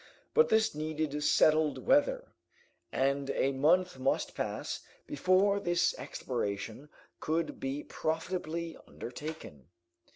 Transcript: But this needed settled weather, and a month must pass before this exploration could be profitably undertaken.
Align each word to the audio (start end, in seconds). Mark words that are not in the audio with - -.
But 0.33 0.49
this 0.49 0.73
needed 0.73 1.23
settled 1.23 1.85
weather, 1.85 2.33
and 2.91 3.29
a 3.29 3.51
month 3.51 3.99
must 3.99 4.33
pass 4.33 4.79
before 5.05 5.59
this 5.59 5.93
exploration 5.95 6.89
could 7.19 7.59
be 7.59 7.83
profitably 7.83 8.75
undertaken. 8.87 9.67